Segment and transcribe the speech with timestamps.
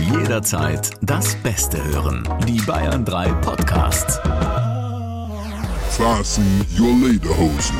[0.00, 2.28] Jederzeit das Beste hören.
[2.46, 4.20] Die Bayern 3 Podcasts.
[5.90, 7.76] Fasten your Lederhosen.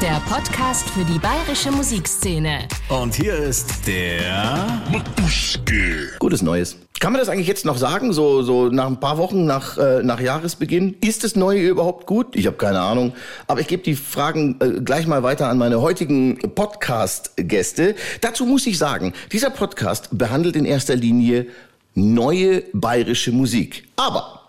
[0.00, 2.68] Der Podcast für die bayerische Musikszene.
[2.88, 6.10] Und hier ist der Matuschke.
[6.18, 6.76] Gutes Neues.
[7.00, 10.02] Kann man das eigentlich jetzt noch sagen, so, so nach ein paar Wochen nach, äh,
[10.02, 10.96] nach Jahresbeginn?
[11.00, 12.36] Ist das Neue überhaupt gut?
[12.36, 13.14] Ich habe keine Ahnung.
[13.46, 17.96] Aber ich gebe die Fragen äh, gleich mal weiter an meine heutigen Podcast-Gäste.
[18.20, 21.46] Dazu muss ich sagen, dieser Podcast behandelt in erster Linie
[21.94, 23.88] neue bayerische Musik.
[23.96, 24.42] Aber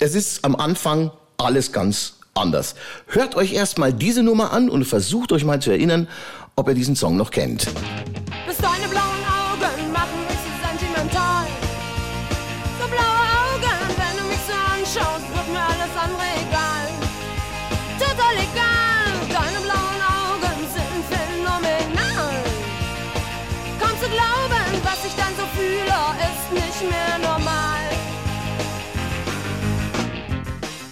[0.00, 2.74] es ist am Anfang alles ganz anders.
[3.06, 6.08] Hört euch erstmal diese Nummer an und versucht euch mal zu erinnern,
[6.56, 7.68] ob ihr diesen Song noch kennt.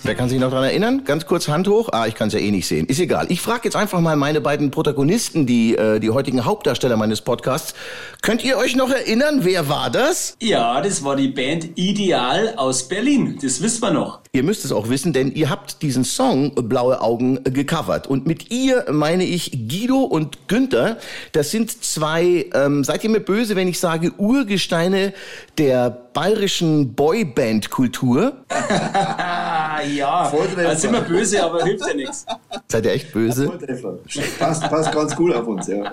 [0.06, 1.02] Wer kann sich noch dran erinnern?
[1.04, 1.88] Ganz kurz Hand hoch.
[1.90, 2.86] Ah, ich kann es ja eh nicht sehen.
[2.86, 3.26] Ist egal.
[3.28, 7.74] Ich frage jetzt einfach mal meine beiden Protagonisten, die, äh, die heutigen Hauptdarsteller meines Podcasts.
[8.22, 10.36] Könnt ihr euch noch erinnern, wer war das?
[10.40, 13.36] Ja, das war die Band Ideal aus Berlin.
[13.42, 14.20] Das wissen wir noch.
[14.30, 18.06] Ihr müsst es auch wissen, denn ihr habt diesen Song Blaue Augen gecovert.
[18.06, 20.98] Und mit ihr meine ich Guido und Günther.
[21.32, 25.14] Das sind zwei, ähm, seid ihr mir böse, wenn ich sage, Urgesteine
[25.58, 28.34] der bayerischen Boyband-Kultur?
[29.96, 30.24] Ja.
[30.26, 30.62] Volltreffer.
[30.62, 32.26] Da sind wir böse, aber hilft ja nichts.
[32.68, 33.46] Seid ihr echt böse?
[33.46, 33.98] Volltreffer.
[34.38, 35.90] Passt, passt ganz gut auf uns, ja.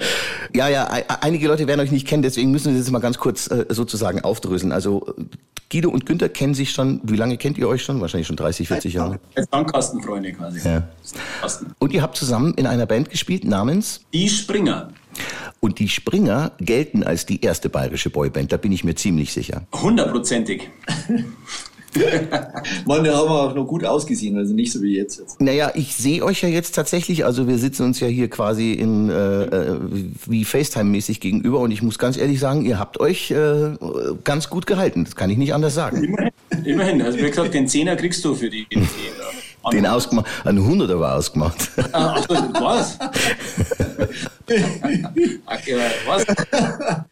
[0.54, 3.00] Ja, ja, ei- einige Leute werden euch nicht kennen, deswegen müssen wir das jetzt mal
[3.00, 4.72] ganz kurz äh, sozusagen aufdröseln.
[4.72, 5.06] Also
[5.72, 8.00] Guido und Günther kennen sich schon, wie lange kennt ihr euch schon?
[8.02, 9.20] Wahrscheinlich schon 30, 40 Jahre.
[9.36, 10.67] Als Sandkastenfreunde quasi.
[10.67, 10.88] Ja.
[11.80, 14.90] Und ihr habt zusammen in einer Band gespielt namens Die Springer.
[15.62, 19.64] und die Springer gelten als die erste bayerische Boyband, da bin ich mir ziemlich sicher.
[19.73, 20.70] Hundertprozentig.
[22.86, 25.19] Mann, da haben wir auch noch gut ausgesehen, also nicht so wie jetzt.
[25.19, 25.41] jetzt.
[25.41, 29.09] Naja, ich sehe euch ja jetzt tatsächlich, also wir sitzen uns ja hier quasi in
[29.09, 29.80] äh, äh,
[30.26, 33.76] wie FaceTime-mäßig gegenüber und ich muss ganz ehrlich sagen, ihr habt euch äh,
[34.23, 35.03] ganz gut gehalten.
[35.05, 36.03] Das kann ich nicht anders sagen.
[36.03, 36.32] Immerhin.
[36.65, 37.02] Immerhin.
[37.02, 38.67] Also wie gesagt, den Zehner kriegst du für die.
[38.71, 41.70] die äh, Den ausgemacht, ein Hunderter war ausgemacht.
[41.93, 42.99] Ah, Ach, so, was?
[46.05, 46.26] Was?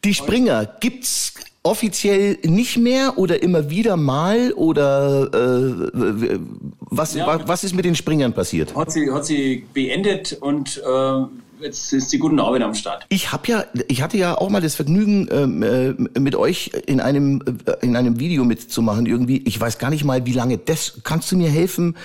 [0.04, 1.34] Die Springer gibt's
[1.64, 6.40] offiziell nicht mehr oder immer wieder mal oder äh,
[6.80, 7.28] was, Ja.
[7.28, 8.76] wa- was ist mit den Springern passiert?
[8.76, 13.06] Hat sie, hat sie beendet und äh, jetzt ist die guten Arbeit am Start.
[13.10, 17.00] Ich habe ja, ich hatte ja auch mal das Vergnügen, ähm, äh, mit euch in
[17.00, 19.44] einem äh, in einem Video mitzumachen irgendwie.
[19.46, 21.02] Ich weiß gar nicht mal, wie lange das.
[21.04, 21.96] Kannst du mir helfen?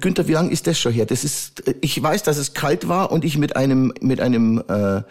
[0.00, 1.06] Günther, wie lange ist das schon her?
[1.06, 5.02] Das ist, ich weiß, dass es kalt war und ich mit einem mit einem äh,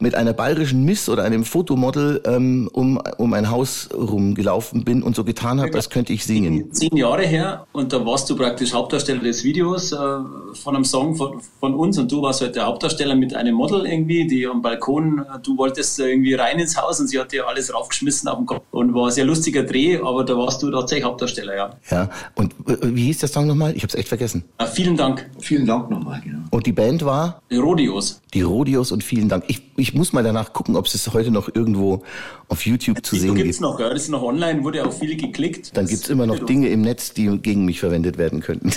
[0.00, 5.14] mit einer bayerischen Miss oder einem Fotomodel ähm, um um ein Haus rumgelaufen bin und
[5.14, 6.72] so getan habe, als könnte ich singen.
[6.72, 11.14] Zehn Jahre her und da warst du praktisch Hauptdarsteller des Videos äh, von einem Song
[11.14, 14.62] von, von uns und du warst halt der Hauptdarsteller mit einem Model irgendwie, die am
[14.62, 18.38] Balkon, äh, du wolltest irgendwie rein ins Haus und sie hat dir alles raufgeschmissen auf
[18.38, 21.70] den Kopf und war ein sehr lustiger Dreh, aber da warst du tatsächlich Hauptdarsteller, ja.
[21.90, 22.10] Ja.
[22.34, 23.76] Und äh, wie hieß der Song nochmal?
[23.76, 24.23] Ich habe es echt vergessen.
[24.58, 25.28] Äh, vielen Dank.
[25.40, 26.38] Vielen Dank nochmal, genau.
[26.50, 27.42] Und die Band war?
[27.50, 28.20] Die Rodeos.
[28.32, 29.44] Die Rodios und vielen Dank.
[29.48, 32.02] Ich, ich muss mal danach gucken, ob es heute noch irgendwo
[32.48, 33.60] auf YouTube zu Die sehen gibt's gibt.
[33.62, 33.88] noch, ja.
[33.90, 35.76] Das ist noch online, wurde auch viele geklickt.
[35.76, 38.70] Dann Das- gibt's immer noch Dinge im Netz, die gegen mich verwendet werden könnten.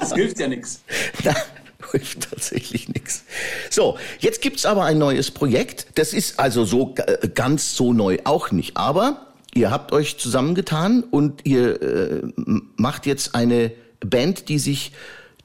[0.00, 0.82] Das hilft ja nichts.
[1.24, 1.34] Da
[1.92, 3.24] hilft tatsächlich nichts.
[3.70, 5.86] So, jetzt gibt's aber ein neues Projekt.
[5.94, 8.76] Das ist also so äh, ganz so neu auch nicht.
[8.76, 12.22] Aber ihr habt euch zusammengetan und ihr äh,
[12.76, 13.70] macht jetzt eine
[14.04, 14.92] Band, die sich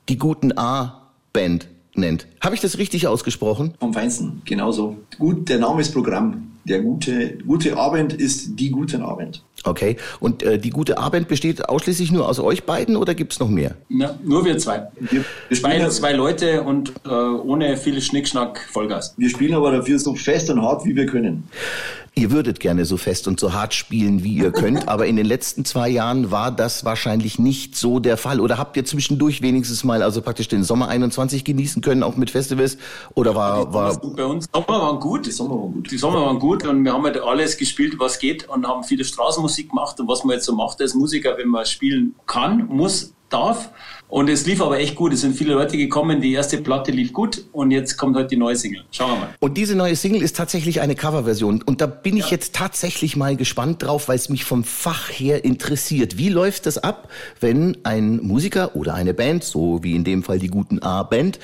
[0.07, 2.27] die guten A-Band nennt.
[2.41, 3.73] Habe ich das richtig ausgesprochen?
[3.79, 4.97] Vom Feinsten, genauso.
[5.17, 6.45] Gut, der Name ist Programm.
[6.65, 9.43] Der gute, gute Abend ist die guten Abend.
[9.63, 9.97] Okay.
[10.19, 13.75] Und äh, die gute A-Band besteht ausschließlich nur aus euch beiden oder gibt's noch mehr?
[13.89, 14.87] Ja, nur wir zwei.
[14.99, 19.15] Wir, wir, spielen, zwei Leute und äh, ohne viel Schnickschnack Vollgas.
[19.17, 21.47] wir spielen aber dafür so fest und hart, wie wir können.
[22.19, 25.25] Ihr würdet gerne so fest und so hart spielen, wie ihr könnt, aber in den
[25.25, 28.41] letzten zwei Jahren war das wahrscheinlich nicht so der Fall.
[28.41, 32.29] Oder habt ihr zwischendurch wenigstens mal also praktisch den Sommer 21 genießen können, auch mit
[32.29, 32.77] Festivals?
[33.15, 35.27] Oder war, war Bei uns Sommer waren gut.
[35.27, 35.91] Die Sommer waren gut.
[35.91, 39.05] Die Sommer waren gut und wir haben halt alles gespielt, was geht und haben viele
[39.05, 43.13] Straßenmusik gemacht und was man jetzt so macht als Musiker, wenn man spielen kann, muss,
[43.29, 43.69] darf.
[44.09, 45.13] Und es lief aber echt gut.
[45.13, 46.19] Es sind viele Leute gekommen.
[46.19, 48.83] Die erste Platte lief gut und jetzt kommt halt die neue Single.
[48.91, 49.29] Schauen wir mal.
[49.39, 51.61] Und diese neue Single ist tatsächlich eine Coverversion.
[51.61, 55.45] Und da bin ich jetzt tatsächlich mal gespannt drauf, weil es mich vom Fach her
[55.45, 56.17] interessiert.
[56.17, 57.09] Wie läuft das ab,
[57.39, 61.37] wenn ein Musiker oder eine Band, so wie in dem Fall die guten A-Band,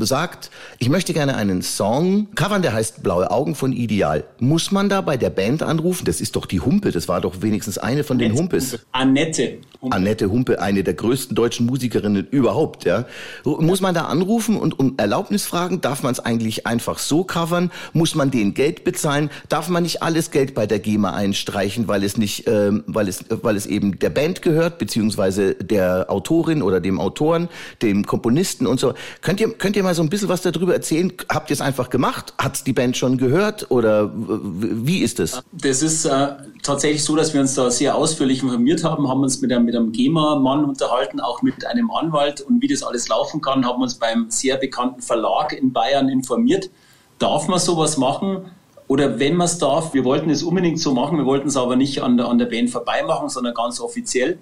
[0.00, 4.24] sagt, ich möchte gerne einen Song covern, der heißt Blaue Augen von Ideal.
[4.38, 6.04] Muss man da bei der Band anrufen?
[6.04, 8.78] Das ist doch die Humpe, das war doch wenigstens eine von den Humpes.
[8.92, 9.58] Annette.
[9.80, 9.96] Humpe.
[9.96, 13.06] Annette Humpe, eine der größten deutschen Musikerinnen überhaupt, ja.
[13.44, 15.80] Muss man da anrufen und um Erlaubnis fragen?
[15.80, 17.70] Darf man es eigentlich einfach so covern?
[17.92, 19.30] Muss man denen Geld bezahlen?
[19.48, 23.24] Darf man nicht alles Geld bei der GEMA einstreichen, weil es nicht, ähm, weil es,
[23.28, 27.48] weil es eben der Band gehört, beziehungsweise der Autorin oder dem Autoren,
[27.82, 28.94] dem Komponisten und so.
[29.22, 31.12] Könnt ihr, könnt ihr mal so ein bisschen was darüber erzählen?
[31.28, 32.34] Habt ihr es einfach gemacht?
[32.38, 35.42] Hat's die Band schon gehört oder wie ist es?
[35.52, 36.28] Das ist äh,
[36.62, 39.76] tatsächlich so, dass wir uns da sehr ausführlich informiert haben, haben uns mit einem, mit
[39.76, 43.94] einem GEMA-Mann unterhalten, auch mit einem Anwalt und wie das alles laufen kann, haben uns
[43.94, 46.70] beim sehr bekannten Verlag in Bayern informiert.
[47.18, 48.50] Darf man sowas machen?
[48.88, 51.76] Oder wenn man es darf, wir wollten es unbedingt so machen, wir wollten es aber
[51.76, 54.38] nicht an der, an der Band vorbei machen, sondern ganz offiziell.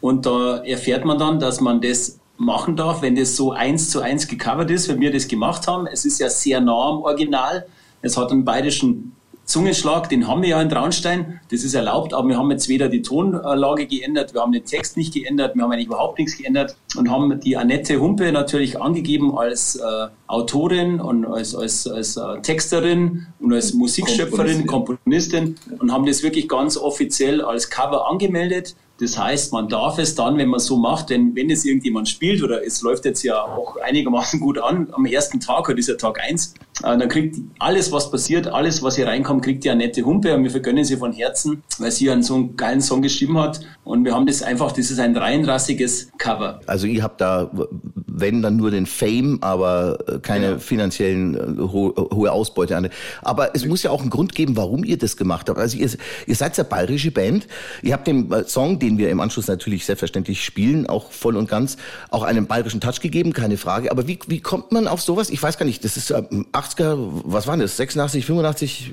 [0.00, 4.00] Und da erfährt man dann, dass man das machen darf, wenn das so eins zu
[4.00, 5.86] eins gecovert ist, wenn wir das gemacht haben.
[5.86, 7.66] Es ist ja sehr nah am Original.
[8.02, 9.14] Es hat einen bayerischen
[9.44, 12.88] Zungenschlag, den haben wir ja in Traunstein, das ist erlaubt, aber wir haben jetzt weder
[12.88, 16.76] die Tonlage geändert, wir haben den Text nicht geändert, wir haben eigentlich überhaupt nichts geändert
[16.96, 19.82] und haben die Annette Humpe natürlich angegeben als äh,
[20.28, 26.48] Autorin und als, als, als äh, Texterin und als Musikschöpferin, Komponistin und haben das wirklich
[26.48, 28.74] ganz offiziell als Cover angemeldet.
[29.04, 32.42] Das heißt, man darf es dann, wenn man so macht, denn wenn es irgendjemand spielt
[32.42, 35.96] oder es läuft jetzt ja auch einigermaßen gut an, am ersten Tag, heute ist ja
[35.96, 40.34] Tag eins, dann kriegt alles, was passiert, alles, was hier reinkommt, kriegt die Annette Humpe
[40.34, 43.60] und wir vergönnen sie von Herzen, weil sie einen so einen geilen Song geschrieben hat
[43.84, 46.60] und wir haben das einfach, das ist ein reinrassiges Cover.
[46.66, 47.50] Also ihr habt da,
[48.06, 52.76] wenn dann nur den Fame, aber äh, keine finanziellen äh, ho hohe Ausbeute.
[52.76, 52.88] an.
[53.22, 55.58] Aber es muss ja auch einen Grund geben, warum ihr das gemacht habt.
[55.58, 55.90] Also ihr,
[56.26, 57.46] ihr seid eine bayerische Band.
[57.82, 61.48] Ihr habt dem äh, Song, den wir im Anschluss natürlich selbstverständlich spielen, auch voll und
[61.48, 61.76] ganz,
[62.10, 63.90] auch einen bayerischen Touch gegeben, keine Frage.
[63.90, 65.30] Aber wie, wie kommt man auf sowas?
[65.30, 65.84] Ich weiß gar nicht.
[65.84, 66.22] Das ist äh,
[66.64, 67.76] 80er, was waren das?
[67.76, 68.92] 86, 85,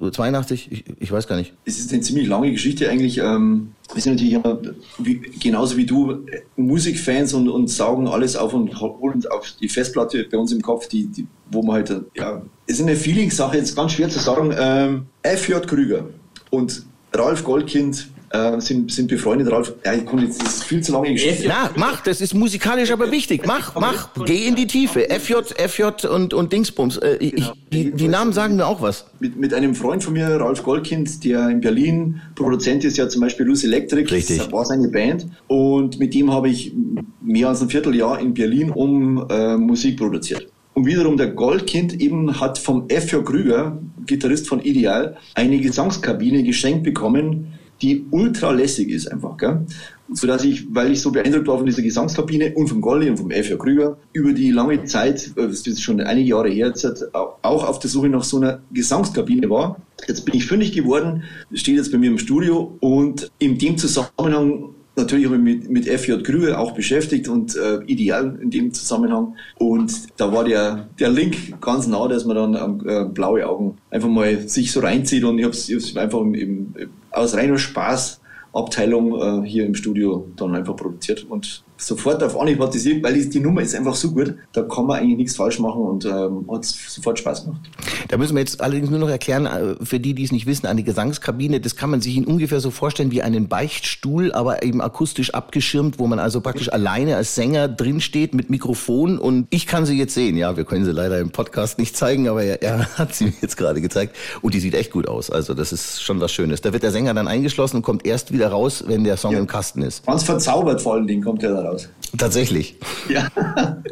[0.00, 0.68] äh, 82?
[0.70, 1.54] Ich, ich weiß gar nicht.
[1.64, 3.18] Es ist eine ziemlich lange Geschichte eigentlich.
[3.18, 4.60] Ähm, wir sind natürlich immer,
[4.98, 9.68] wie, genauso wie du, äh, Musikfans und, und saugen alles auf und holen auf die
[9.68, 13.74] Festplatte bei uns im Kopf, die, die, wo man halt, ja, ist eine Feelingssache, jetzt
[13.74, 14.54] ganz schwer zu sagen.
[14.58, 15.66] Ähm, F.J.
[15.66, 16.08] Krüger
[16.50, 19.50] und Ralf Goldkind äh, sind, sind befreundet.
[19.50, 21.46] Ralf, ja, ich konnte jetzt, das ist viel zu lange Geschichte.
[21.48, 23.46] Na, mach, das ist musikalisch aber wichtig.
[23.46, 25.08] Mach, mach, geh in die Tiefe.
[25.08, 26.98] FJ, FJ und, und Dingsbums.
[26.98, 29.06] Äh, ich, die, die Namen sagen mir auch was.
[29.20, 33.20] mit, mit einem Freund von mir, Ralf Goldkind, der in Berlin Produzent ist, ja zum
[33.20, 34.38] Beispiel Loose Electric, Richtig.
[34.38, 35.26] das war seine Band.
[35.46, 36.72] Und mit dem habe ich
[37.20, 40.46] mehr als ein Vierteljahr in Berlin um äh, Musik produziert.
[40.74, 43.24] Und wiederum der Goldkind eben hat vom F.J.
[43.24, 49.66] Krüger, Gitarrist von Ideal, eine Gesangskabine geschenkt bekommen, die ultra lässig ist einfach, gell?
[50.10, 53.18] So dass ich, weil ich so beeindruckt war von dieser Gesangskabine und vom Goldi und
[53.18, 53.58] vom F.J.
[53.58, 57.78] Krüger, über die lange Zeit, äh, das ist schon einige Jahre her, jetzt auch auf
[57.78, 59.80] der Suche nach so einer Gesangskabine war.
[60.06, 64.70] Jetzt bin ich fündig geworden, steht jetzt bei mir im Studio und in dem Zusammenhang
[64.98, 69.36] Natürlich habe ich mit, FJ Krüger auch beschäftigt und äh, ideal in dem Zusammenhang.
[69.56, 74.08] Und da war der, der Link ganz nah, dass man dann äh, blaue Augen einfach
[74.08, 75.22] mal sich so reinzieht.
[75.22, 76.74] Und ich habe es einfach im, im,
[77.10, 78.20] aus reiner Spaß
[78.52, 83.24] Abteilung äh, hier im Studio dann einfach produziert und sofort auf Anhieb hat das, weil
[83.24, 86.44] die, Nummer ist einfach so gut, da kann man eigentlich nichts falsch machen und ähm,
[86.50, 87.60] hat sofort Spaß gemacht.
[88.08, 90.66] Da müssen wir jetzt allerdings nur noch erklären, äh, für die, die es nicht wissen,
[90.66, 94.80] eine Gesangskabine, das kann man sich in ungefähr so vorstellen wie einen Beichtstuhl, aber eben
[94.80, 99.86] akustisch abgeschirmt, wo man also praktisch alleine als Sänger drinsteht mit Mikrofon und ich kann
[99.86, 100.36] sie jetzt sehen.
[100.36, 103.34] Ja, wir können sie leider im Podcast nicht zeigen, aber er, er hat sie mir
[103.40, 105.30] jetzt gerade gezeigt und die sieht echt gut aus.
[105.30, 106.60] Also das ist schon was Schönes.
[106.60, 109.38] Da wird der Sänger dann eingeschlossen und kommt erst wieder raus, wenn der Song Ja.
[109.38, 110.04] im Kasten ist.
[110.06, 111.67] Ganz verzaubert vor allen Dingen kommt der da raus.
[111.70, 111.88] those.
[112.16, 112.76] Tatsächlich.
[113.08, 113.28] Ja.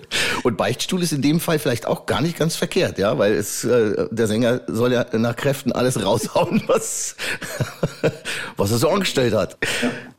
[0.42, 3.64] Und Beichtstuhl ist in dem Fall vielleicht auch gar nicht ganz verkehrt, ja, weil es,
[3.64, 7.16] äh, der Sänger soll ja nach Kräften alles raushauen, was,
[8.56, 9.58] was er so angestellt hat.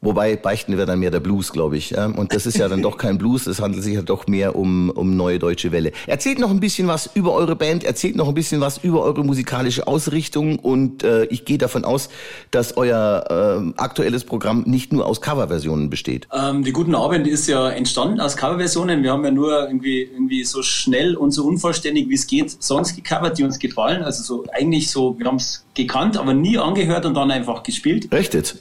[0.01, 1.92] Wobei Beichten wäre dann mehr der Blues, glaube ich.
[1.92, 2.06] Ja?
[2.06, 4.89] Und das ist ja dann doch kein Blues, es handelt sich ja doch mehr um,
[4.89, 5.92] um neue deutsche Welle.
[6.06, 9.24] Erzählt noch ein bisschen was über eure Band, erzählt noch ein bisschen was über eure
[9.24, 12.10] musikalische Ausrichtung und äh, ich gehe davon aus,
[12.51, 16.27] dass euer äh, aktuelles Programm nicht nur aus Coverversionen besteht.
[16.34, 19.01] Ähm, die Guten Abend ist ja entstanden aus Coverversionen.
[19.01, 22.94] Wir haben ja nur irgendwie, irgendwie so schnell und so unvollständig wie es geht Songs
[22.96, 24.03] gecovert, die uns gefallen.
[24.03, 28.10] Also so eigentlich so, wir haben es gekannt, aber nie angehört und dann einfach gespielt.
[28.12, 28.58] Jetzt?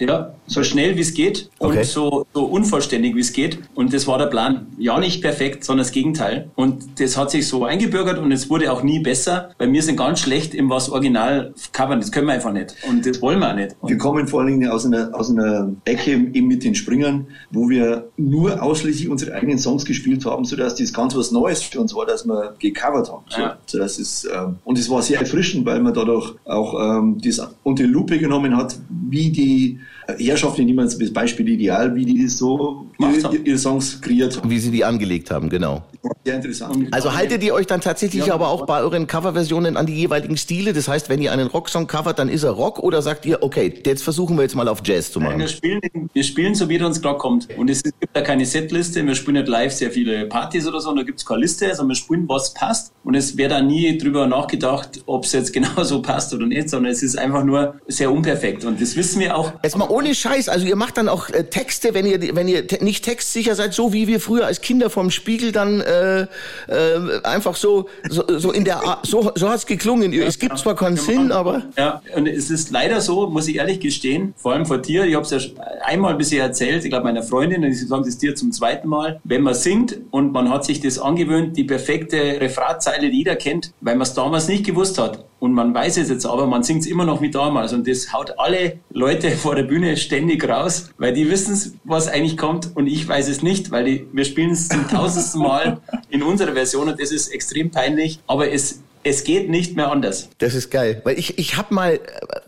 [0.00, 1.84] Ja, so schnell wie es geht und Okay.
[1.84, 3.58] so, so unvollständig wie es geht.
[3.74, 4.66] Und das war der Plan.
[4.78, 6.50] Ja, nicht perfekt, sondern das Gegenteil.
[6.56, 9.96] Und das hat sich so eingebürgert und es wurde auch nie besser, weil wir sind
[9.96, 12.00] ganz schlecht im was Original covern.
[12.00, 12.74] Das können wir einfach nicht.
[12.88, 13.76] Und das wollen wir auch nicht.
[13.82, 17.26] Wir Und kommen vor allen Dingen aus einer, aus einer Ecke eben mit den Springern,
[17.50, 21.80] wo wir nur ausschließlich unsere eigenen Songs gespielt haben, sodass das ganz was Neues für
[21.80, 23.24] uns war, dass wir gecovert haben.
[23.28, 23.56] So, Ja.
[23.66, 27.40] so das ist, ähm, und es war sehr erfrischend, weil man dadurch auch ähm, das
[27.62, 28.76] unter die Lupe genommen hat,
[29.08, 29.80] wie die see
[30.18, 34.50] nehmen wir jetzt das Beispiel Ideal, wie die so Gemacht ihre, ihre Songs kreiert haben.
[34.50, 35.82] Wie sie die angelegt haben, genau.
[36.24, 36.88] Sehr interessant.
[36.92, 38.34] Also haltet ihr euch dann tatsächlich Ja.
[38.34, 40.72] aber auch bei euren Coverversionen an die jeweiligen Stile?
[40.72, 43.72] Das heißt, wenn ihr einen Rocksong covert, dann ist er Rock oder sagt ihr, okay,
[43.84, 45.48] jetzt versuchen wir jetzt mal auf Jazz zu wir machen?
[45.48, 45.80] spielen,
[46.12, 47.48] wir spielen so, wie er uns gerade kommt.
[47.56, 49.04] Und es gibt da keine Setliste.
[49.06, 50.90] Wir spielen nicht live sehr viele Partys oder so.
[50.90, 52.92] Und da gibt es keine Liste, sondern wir spielen, was passt.
[53.04, 56.70] Und es wäre da nie drüber nachgedacht, ob es jetzt genau so passt oder nicht,
[56.70, 58.64] sondern es ist einfach nur sehr unperfekt.
[58.64, 59.52] Und das wissen wir auch.
[59.62, 62.66] Jetzt mal ohne Scheiß, also ihr macht dann auch äh, Texte, wenn ihr wenn ihr
[62.66, 67.22] te nicht textsicher seid, so wie wir früher als Kinder vom Spiegel dann äh, äh,
[67.22, 70.12] einfach so so, so in der Art, so so hat's geklungen.
[70.12, 73.80] es gibt zwar keinen Sinn, aber Ja, und es ist leider so, muss ich ehrlich
[73.80, 75.38] gestehen, vor allem vor dir, ich habe es ja
[75.84, 79.20] einmal bisher erzählt, ich glaube meiner Freundin, und ich sage es dir zum zweiten Mal,
[79.24, 83.72] wenn man singt und man hat sich das angewöhnt, die perfekte Refrainzeile, die jeder kennt,
[83.80, 85.24] weil man es damals nicht gewusst hat.
[85.40, 87.72] Und man weiß es jetzt aber, man singt es immer noch wie damals.
[87.72, 92.36] Und das haut alle Leute vor der Bühne ständig raus, weil die wissen, was eigentlich
[92.36, 95.80] kommt und ich weiß es nicht, weil die, wir spielen es zum tausendsten Mal
[96.10, 98.20] in unserer Version und das ist extrem peinlich.
[98.26, 100.28] Aber es, es geht nicht mehr anders.
[100.38, 102.00] Das ist geil, weil ich ich habe mal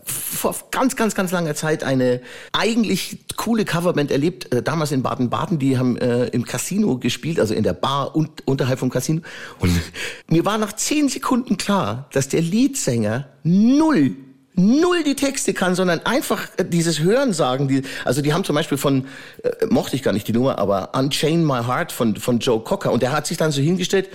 [0.05, 5.59] vor ganz ganz ganz langer Zeit eine eigentlich coole Coverband erlebt, äh, damals in Baden-Baden,
[5.59, 9.21] die haben äh, im Casino gespielt, also in der Bar und unterhalb vom Casino
[9.59, 9.71] und
[10.27, 14.15] mir war nach zehn Sekunden klar, dass der Leadsänger null
[14.55, 17.67] null die Texte kann, sondern einfach äh, dieses Hören sagen.
[17.67, 19.07] Die, also die haben zum Beispiel von,
[19.43, 22.91] äh, mochte ich gar nicht die Nummer, aber Unchain My Heart von, von Joe Cocker.
[22.91, 24.09] Und der hat sich dann so hingestellt,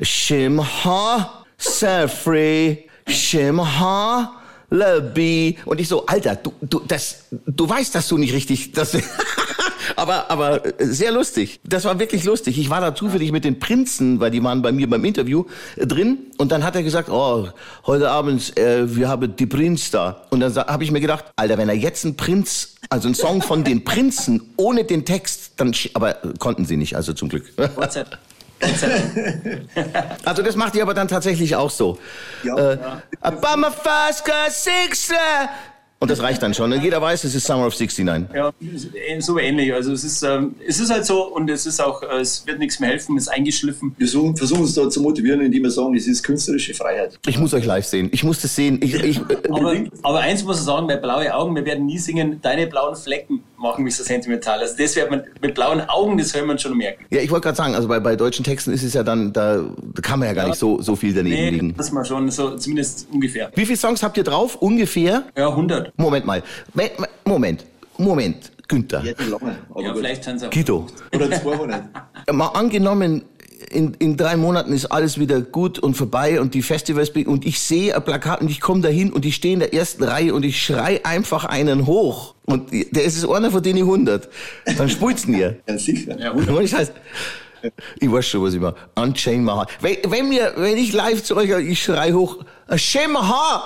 [0.00, 4.32] Shimha, Safri, Shimha,
[4.74, 5.56] Lebi.
[5.64, 8.96] Und ich so, Alter, du, du, das, du weißt, dass du nicht richtig, das,
[9.96, 11.60] aber, aber äh, sehr lustig.
[11.64, 12.58] Das war wirklich lustig.
[12.58, 15.44] Ich war da zufällig mit den Prinzen, weil die waren bei mir beim Interview
[15.76, 16.18] äh, drin.
[16.38, 17.48] Und dann hat er gesagt, oh,
[17.86, 20.26] heute Abend, äh, wir haben die Prinz da.
[20.30, 23.42] Und dann habe ich mir gedacht, Alter, wenn er jetzt einen Prinz, also einen Song
[23.42, 27.52] von den Prinzen ohne den Text, dann, aber äh, konnten sie nicht, also zum Glück.
[27.76, 27.92] Gott
[30.24, 31.98] Also das macht ihr aber dann tatsächlich auch so.
[32.42, 32.72] Ja.
[32.72, 32.78] Äh,
[33.20, 35.14] About my first girl, six, äh.
[36.04, 36.70] Und das reicht dann schon.
[36.70, 38.28] Und jeder weiß, es ist Summer of 69.
[38.34, 38.52] Ja,
[39.20, 39.72] so ähnlich.
[39.72, 42.58] Also es ist, ähm, es ist halt so und es ist auch, äh, es wird
[42.58, 43.94] nichts mehr helfen, es ist eingeschliffen.
[43.96, 47.18] Wir versuchen, versuchen uns da zu motivieren, indem wir sagen, das ist künstlerische Freiheit.
[47.26, 48.10] Ich muss euch live sehen.
[48.12, 48.80] Ich muss das sehen.
[48.82, 51.98] Ich, ich, äh, Aber, aber eins muss ich sagen, bei blaue Augen, wir werden nie
[51.98, 54.60] singen, deine blauen Flecken machen mich so sentimental.
[54.60, 57.04] Also das wird man mit blauen Augen, das hört man schon merken.
[57.10, 59.64] ja, ich wollte gerade sagen, also bei, bei deutschen Texten ist es ja dann, da,
[60.02, 61.74] kann man ja gar nicht so, so viel daneben Nee, liegen.
[61.76, 63.50] das mal schon, so zumindest ungefähr.
[63.54, 64.56] Wie viele Songs habt ihr drauf?
[64.56, 65.24] Ungefähr?
[65.36, 65.92] Ja, 100.
[65.98, 66.42] Moment mal.
[66.74, 67.64] Me- me- Moment.
[67.96, 68.52] Moment.
[68.68, 69.02] Günther.
[69.04, 69.12] Ja,
[69.82, 70.50] Ja, vielleicht sind es auch.
[70.50, 70.86] Guido.
[71.14, 71.82] Oder 200.
[72.32, 73.22] Mal angenommen,
[73.70, 77.44] in, in drei Monaten ist alles wieder gut und vorbei und die Festivals be- und
[77.46, 80.34] ich sehe ein Plakat und ich komme dahin und ich stehe in der ersten Reihe
[80.34, 84.28] und ich schrei einfach einen hoch und der ist es einer von denen 100.
[84.76, 85.56] Dann spult's ihr.
[85.68, 86.18] Ja, sicher.
[86.18, 86.56] Ja, 100.
[86.56, 86.92] Ohne Scheiß.
[87.98, 88.76] Ich weiß schon, was ich mache.
[88.94, 89.70] Unchain my heart.
[89.80, 93.62] Wenn, wenn, mir, wenn ich live zu euch, ich schrei hoch, Unchain my heart.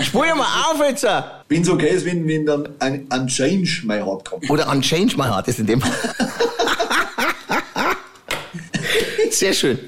[0.00, 1.06] Spul mal auf jetzt.
[1.48, 4.48] Wenn es okay ist, wenn, wenn dann ein, ein Change my heart kommt.
[4.50, 5.82] Oder Unchange my heart ist in dem
[9.34, 9.78] Sehr schön.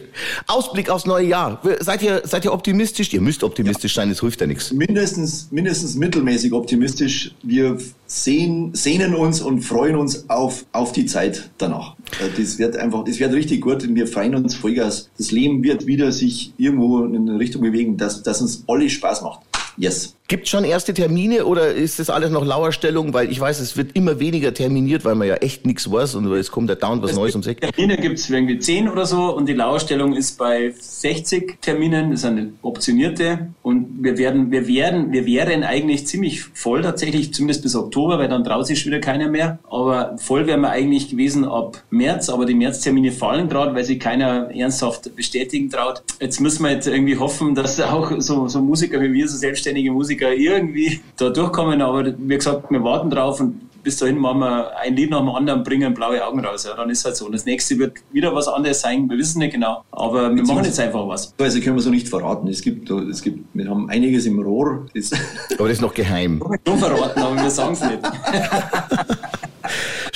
[0.46, 1.61] Ausblick aufs neue Jahr.
[1.80, 3.12] Seid ihr, seid ihr optimistisch?
[3.12, 4.72] Ihr müsst optimistisch sein, es hilft ja nichts.
[4.72, 7.34] Mindestens, mindestens mittelmäßig optimistisch.
[7.42, 11.96] Wir sehen, sehnen uns und freuen uns auf, auf die Zeit danach.
[12.20, 15.11] Äh, Das wird einfach, das wird richtig gut und wir freuen uns Vollgas.
[15.18, 19.22] Das Leben wird wieder sich irgendwo in eine Richtung bewegen, dass, dass uns alle Spaß
[19.22, 19.40] macht.
[19.76, 20.14] Yes.
[20.32, 23.12] Gibt schon erste Termine oder ist das alles noch Lauerstellung?
[23.12, 26.24] Weil ich weiß, es wird immer weniger terminiert, weil man ja echt nichts weiß und
[26.32, 27.60] es kommt da dauernd was Neues ums Eck.
[27.60, 32.20] Termine gibt es irgendwie 10 oder so und die Lauerstellung ist bei 60 Terminen, das
[32.20, 37.62] ist eine optionierte und wir werden, wir werden, wir wären eigentlich ziemlich voll tatsächlich, zumindest
[37.62, 39.58] bis Oktober, weil dann traut sich wieder keiner mehr.
[39.68, 44.00] Aber voll wären wir eigentlich gewesen ab März, aber die Märztermine fallen gerade, weil sich
[44.00, 46.02] keiner ernsthaft bestätigen traut.
[46.22, 49.92] Jetzt müssen wir jetzt irgendwie hoffen, dass auch so, so Musiker wie wir, so selbstständige
[49.92, 51.83] Musiker, irgendwie da durchkommen.
[51.83, 55.31] Aber wie gesagt, wir warten drauf und bis dahin machen wir ein Lied nach dem
[55.31, 56.64] anderen, bringen blaue Augen raus.
[56.64, 57.26] Ja, dann ist halt so.
[57.26, 59.09] Und das nächste wird wieder was anderes sein.
[59.11, 59.85] Wir wissen nicht genau.
[59.91, 61.35] Aber wir machen jetzt einfach was.
[61.38, 62.49] Also können wir so nicht verraten.
[62.49, 64.87] Es gibt, es gibt, wir haben einiges im Rohr.
[64.95, 65.11] Das
[65.59, 66.43] Aber das ist noch geheim.
[66.67, 68.00] Schon verraten, aber wir sagen es nicht.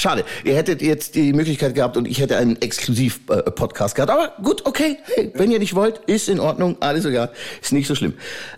[0.07, 0.25] Schade.
[0.45, 4.13] Ihr hättet jetzt die Möglichkeit gehabt und ich hätte einen Exklusiv-Podcast gehabt.
[4.13, 4.99] Aber gut, okay.
[5.17, 6.77] Hey, wenn ihr nicht wollt, ist in Ordnung.
[6.79, 7.33] Alles egal.
[7.61, 8.15] Ist nicht so schlimm.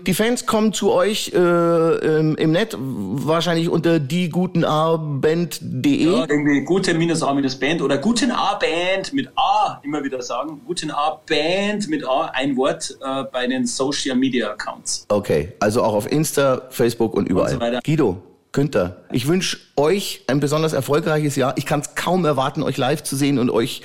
[0.07, 6.05] Die Fans kommen zu euch äh, im, im Net, wahrscheinlich unter diegutenaband.de.
[6.05, 10.21] Ja, irgendwie gute minus A minus Band oder guten A Band mit A immer wieder
[10.21, 10.61] sagen.
[10.67, 15.07] Guten A Band mit A, ein Wort äh, bei den Social Media Accounts.
[15.09, 17.53] Okay, also auch auf Insta, Facebook und überall.
[17.53, 17.81] so weiter.
[17.83, 18.19] Guido,
[18.59, 21.55] Günther, ich wünsche euch ein besonders erfolgreiches Jahr.
[21.57, 23.83] Ich kann es kaum erwarten, euch live zu sehen und euch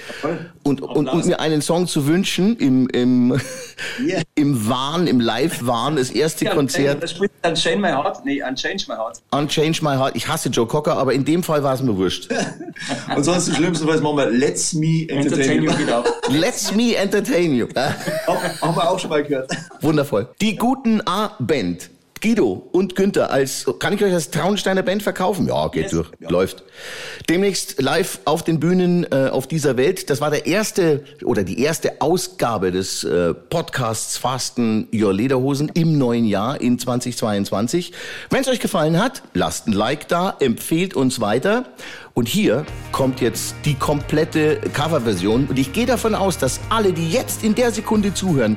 [0.63, 3.39] und, und, und mir einen Song zu wünschen im, im,
[4.03, 4.23] Yeah.
[4.33, 7.03] im Wahn, im Live-Wahn, das erste Konzert.
[7.03, 8.25] Das spielt Unchain My Heart.
[8.25, 9.21] Nee, Unchange My Heart.
[9.29, 10.15] Unchange My Heart.
[10.15, 12.29] Ich hasse Joe Cocker, aber in dem Fall war es mir wurscht.
[13.15, 16.31] Und sonst im schlimmsten Fall machen wir Let's Me Entertain Entertain You.
[16.39, 17.67] Let's me entertain you.
[17.75, 17.91] Äh,
[18.59, 19.51] Haben wir auch schon mal gehört.
[19.81, 20.29] Wundervoll.
[20.41, 21.91] Die guten A-Band.
[22.23, 25.45] Guido und Günther als, kann ich euch als Traunsteiner Band verkaufen?
[25.45, 25.91] Ja, geht Yes.
[25.91, 26.63] durch, läuft.
[27.29, 30.09] Demnächst live auf den Bühnen äh, auf dieser Welt.
[30.09, 35.97] Das war der erste oder die erste Ausgabe des äh, Podcasts Fasten Your Lederhosen im
[35.97, 37.91] neuen Jahr in 2022.
[38.29, 41.65] Wenn es euch gefallen hat, lasst ein Like da, empfehlt uns weiter.
[42.13, 45.47] Und hier kommt jetzt die komplette Coverversion.
[45.47, 48.55] Und ich gehe davon aus, dass alle, die jetzt in der Sekunde zuhören,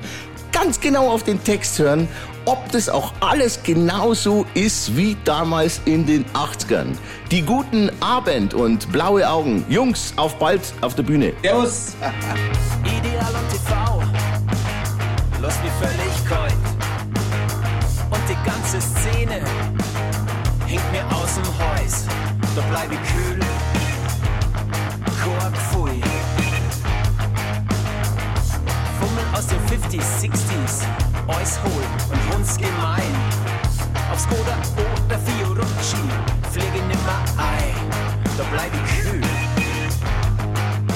[0.53, 2.07] ganz genau auf den Text hören,
[2.47, 6.97] ob das auch alles genauso ist wie damals in den 80ern.
[7.31, 9.65] Die guten Abend und blaue Augen.
[9.69, 11.33] Jungs, auf bald auf der Bühne.
[11.43, 11.95] Servus.
[12.85, 14.03] Ideal und TV,
[15.43, 16.55] lässt mich völlig kalt.
[18.11, 19.41] Und die ganze Szene
[20.67, 22.05] hängt mir aus dem Häus.
[22.55, 23.41] Da bleib ich kühl,
[25.23, 26.01] Kork pfui.
[29.01, 33.15] Fummel aus den 50s, 60s, Eus holen und uns gemein.
[34.13, 35.99] Auf Skoda oder Fiorucci
[36.53, 37.75] pflege nimmer ein.
[38.39, 39.21] Da bleib ich kühl,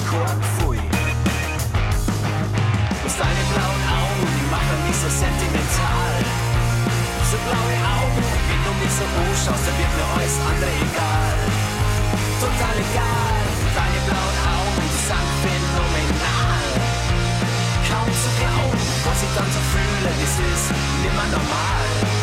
[0.09, 0.79] Kork pfui.
[3.01, 6.15] Bloß deine blauen Augen, die machen mich so sentimental.
[7.27, 11.39] So blaue Augen, wenn du mich so anschaust, dann wird mir alles andere egal.
[12.39, 13.43] Total egal,
[13.75, 16.10] deine blauen Augen, die sind phänomenal.
[19.03, 22.20] Was ich dann so fühle, das ist nimmer normal.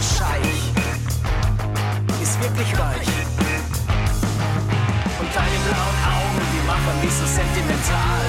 [0.00, 0.64] Der Scheich
[2.22, 3.12] ist wirklich weich.
[5.20, 8.24] Und deine blauen Augen, die machen mich so sentimental.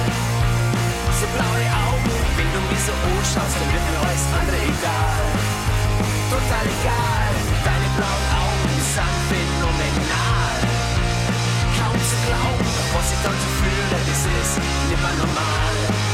[1.16, 5.24] So blaue Augen, wenn du mich so anschaust, dann wird mir alles andere egal.
[6.28, 7.32] Total egal,
[7.64, 10.56] deine blauen Augen, sind phänomenal.
[11.80, 14.54] Kaum zu glauben, was ich dann so fühle, das ist
[14.92, 16.11] nimmer normal.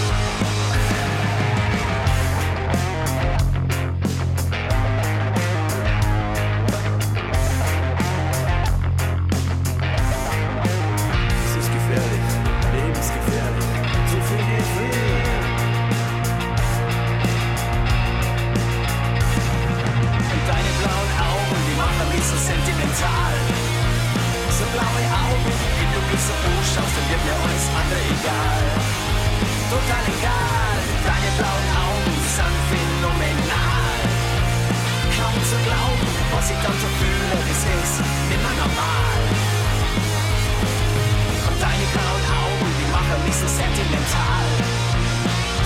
[43.91, 44.49] Mich so.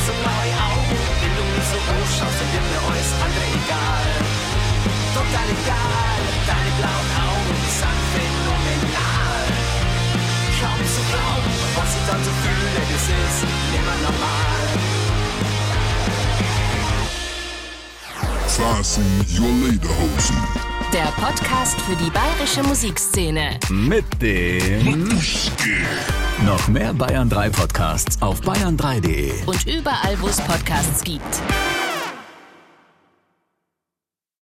[0.07, 4.09] So blaue Augen, wenn du mich so anschaust, dann wird mir alles andere egal.
[5.15, 9.45] Total egal, deine blauen Augen, die sind phänomenal.
[10.59, 12.03] Kaum zu glauben, was ich
[14.03, 14.53] normal.
[18.47, 20.37] Fasten your Lederhosen.
[20.93, 23.59] Der Podcast für die bayerische Musikszene.
[23.71, 25.09] Mit dem
[26.47, 29.45] noch mehr Bayern 3 Podcasts auf bayern3.de.
[29.47, 31.23] Und überall, wo es Podcasts gibt.